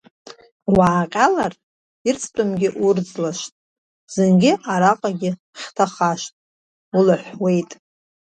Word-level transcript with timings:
Уааҟьалар 0.77 1.53
ирӡтәымгьы 2.07 2.69
урӡлашт, 2.85 3.51
зынгьы 4.13 4.51
араҟа 4.73 5.09
хьҭахашт 5.61 6.33
улаҳәуеит. 6.97 7.71